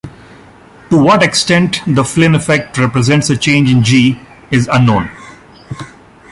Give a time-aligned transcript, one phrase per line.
[0.89, 5.11] To what extent the Flynn effect represents a change in "g" is unknown.